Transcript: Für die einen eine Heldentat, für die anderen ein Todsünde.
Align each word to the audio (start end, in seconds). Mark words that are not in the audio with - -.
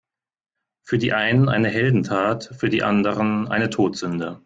Für 0.83 0.97
die 0.97 1.13
einen 1.13 1.47
eine 1.47 1.69
Heldentat, 1.69 2.55
für 2.57 2.69
die 2.69 2.81
anderen 2.81 3.47
ein 3.49 3.69
Todsünde. 3.69 4.39